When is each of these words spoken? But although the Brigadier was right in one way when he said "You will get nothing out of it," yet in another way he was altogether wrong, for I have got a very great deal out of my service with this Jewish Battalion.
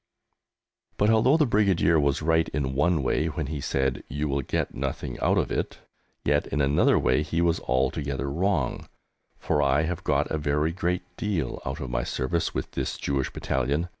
But 0.97 1.11
although 1.11 1.37
the 1.37 1.45
Brigadier 1.45 1.99
was 1.99 2.23
right 2.23 2.49
in 2.49 2.73
one 2.73 3.03
way 3.03 3.27
when 3.27 3.45
he 3.45 3.61
said 3.61 4.03
"You 4.09 4.27
will 4.27 4.41
get 4.41 4.73
nothing 4.73 5.19
out 5.19 5.37
of 5.37 5.51
it," 5.51 5.77
yet 6.25 6.47
in 6.47 6.59
another 6.59 6.97
way 6.97 7.21
he 7.21 7.39
was 7.39 7.59
altogether 7.59 8.27
wrong, 8.27 8.87
for 9.37 9.61
I 9.61 9.83
have 9.83 10.03
got 10.03 10.31
a 10.31 10.39
very 10.39 10.71
great 10.71 11.03
deal 11.17 11.61
out 11.67 11.79
of 11.79 11.91
my 11.91 12.03
service 12.03 12.51
with 12.51 12.71
this 12.71 12.97
Jewish 12.97 13.29
Battalion. 13.31 13.89